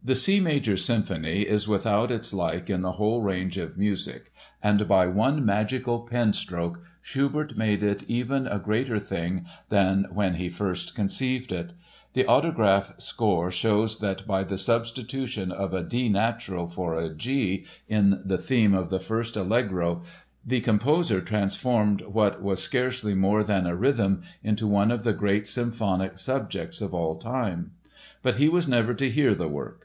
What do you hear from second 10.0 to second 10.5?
when he